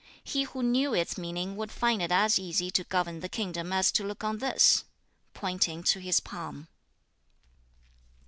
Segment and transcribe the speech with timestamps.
[0.23, 3.91] He who knew its meaning would find it as easy to govern the kingdom as
[3.91, 4.83] to look on this;
[5.35, 6.67] pointing to his palm.